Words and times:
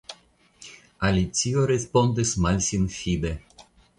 Alicio 1.09 1.67
respondis 1.73 2.33
malsinfide. 2.47 3.37